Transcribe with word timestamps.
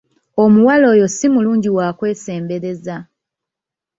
Omuwala 0.43 0.85
oyo 0.93 1.07
si 1.15 1.27
mulungi 1.33 1.69
wakwesembereza. 1.77 2.95